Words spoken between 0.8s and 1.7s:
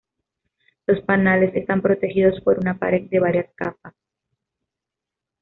Los panales